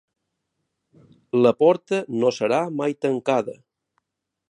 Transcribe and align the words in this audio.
La 1.47 1.53
porta 1.61 2.01
no 2.25 2.35
serà 2.39 2.61
mai 2.81 2.99
tancada. 3.07 3.59